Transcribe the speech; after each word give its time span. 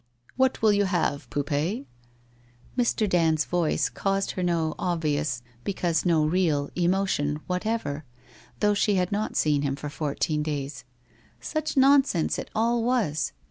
'What 0.41 0.63
will 0.63 0.73
you 0.73 0.85
have, 0.85 1.29
Poupee?' 1.29 1.85
Mr. 2.75 3.07
Dand's 3.07 3.45
voice 3.45 3.87
caused 3.87 4.31
her 4.31 4.41
no 4.41 4.73
obvious, 4.79 5.43
because 5.63 6.05
no 6.07 6.25
real, 6.25 6.71
emotion, 6.75 7.39
whatever, 7.45 8.03
though 8.61 8.73
she 8.73 8.95
had 8.95 9.11
not 9.11 9.35
seen 9.35 9.61
him 9.61 9.75
for 9.75 9.89
fourteen 9.91 10.41
days. 10.41 10.85
Such 11.39 11.77
nonsense 11.77 12.39
it 12.39 12.49
all 12.55 12.83
was! 12.83 13.31